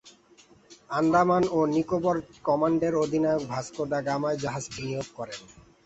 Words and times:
আন্দামান 0.91 1.43
ও 1.49 1.59
নিকোবর 1.75 2.15
কমান্ডের 2.45 2.93
সর্বাধিনায়ক 2.95 3.43
ভাস্কো 3.51 3.83
দা 3.91 3.99
গামায় 4.07 4.41
জাহাজটি 4.43 4.79
নিয়োগ 4.87 5.07
করেন। 5.17 5.39